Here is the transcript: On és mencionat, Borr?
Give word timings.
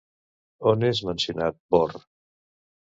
On 0.71 0.85
és 0.89 1.03
mencionat, 1.11 1.61
Borr? 1.77 2.05